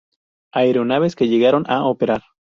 [0.51, 2.23] Aeronaves que llegaron a operar.